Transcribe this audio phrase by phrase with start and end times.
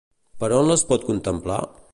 [0.43, 1.63] Per on les pot contemplar?